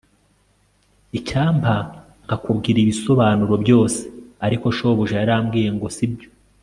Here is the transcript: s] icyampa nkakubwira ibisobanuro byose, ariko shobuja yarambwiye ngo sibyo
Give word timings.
s] 0.03 0.03
icyampa 1.19 1.75
nkakubwira 2.25 2.77
ibisobanuro 2.81 3.53
byose, 3.63 4.01
ariko 4.45 4.65
shobuja 4.77 5.15
yarambwiye 5.21 5.69
ngo 5.75 5.87
sibyo 5.95 6.29